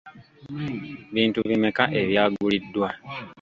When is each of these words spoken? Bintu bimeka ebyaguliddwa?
Bintu 1.13 1.39
bimeka 1.47 1.83
ebyaguliddwa? 1.99 2.89